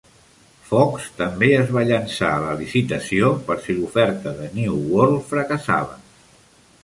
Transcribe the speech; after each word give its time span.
Fox 0.69 1.03
també 1.17 1.49
es 1.57 1.67
va 1.75 1.83
llançar 1.89 2.31
a 2.37 2.39
la 2.45 2.55
licitació 2.63 3.29
per 3.49 3.59
si 3.65 3.75
l'oferta 3.81 4.35
de 4.39 4.47
New 4.61 4.79
World 4.95 5.23
fracassava. 5.35 6.01